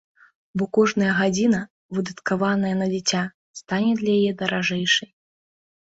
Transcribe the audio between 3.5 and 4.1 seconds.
стане